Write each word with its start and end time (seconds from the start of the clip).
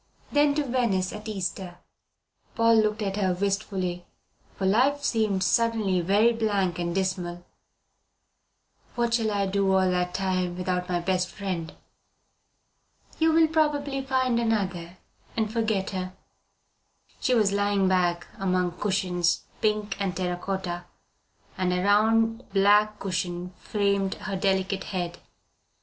Then 0.31 0.55
to 0.55 0.63
Venice 0.63 1.13
at 1.13 1.27
Easter." 1.27 1.77
Paul 2.55 2.77
looked 2.81 3.03
at 3.03 3.17
her 3.17 3.35
wistfully, 3.35 4.03
for 4.55 4.65
life 4.65 5.03
seemed 5.03 5.43
suddenly 5.43 6.01
very 6.01 6.33
blank 6.33 6.79
and 6.79 6.95
dismal. 6.95 7.45
"What 8.95 9.13
shall 9.13 9.29
I 9.29 9.45
do 9.45 9.71
all 9.71 9.91
that 9.91 10.15
time 10.15 10.57
without 10.57 10.89
my 10.89 10.99
best 11.01 11.29
friend?" 11.29 11.71
"You 13.19 13.31
will 13.31 13.47
probably 13.47 14.03
find 14.03 14.39
another 14.39 14.97
and 15.37 15.53
forget 15.53 15.91
her." 15.91 16.13
She 17.19 17.35
was 17.35 17.51
lying 17.51 17.87
back 17.87 18.25
among 18.39 18.79
cushions, 18.79 19.43
pink 19.61 19.97
and 20.01 20.17
terra 20.17 20.37
cotta, 20.37 20.85
and 21.59 21.71
a 21.71 21.83
round 21.83 22.49
black 22.53 22.97
cushion 22.97 23.53
framed 23.59 24.15
her 24.15 24.35
delicate 24.35 24.85
head. 24.85 25.19